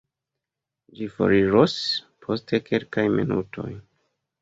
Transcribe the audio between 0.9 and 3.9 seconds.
Ĝi foriros post kelkaj minutoj.